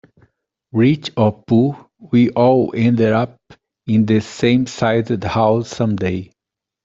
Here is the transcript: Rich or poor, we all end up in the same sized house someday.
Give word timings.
Rich 0.73 1.11
or 1.15 1.43
poor, 1.43 1.87
we 2.11 2.31
all 2.31 2.73
end 2.75 3.01
up 3.01 3.39
in 3.85 4.07
the 4.07 4.19
same 4.21 4.65
sized 4.65 5.23
house 5.23 5.69
someday. 5.69 6.31